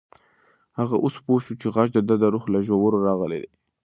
[0.79, 3.45] هغه اوس پوه شو چې غږ د ده د روح له ژورو راغلی و.